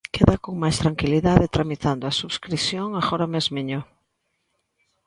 Queda 0.15 0.35
con 0.43 0.53
máis 0.63 0.77
tranquilidade 0.81 1.53
tramitando 1.55 2.03
a 2.07 2.17
subscrición 2.21 2.87
agora 2.93 3.31
mesmiño! 3.35 3.79